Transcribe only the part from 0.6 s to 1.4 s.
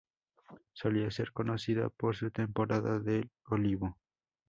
Solía ser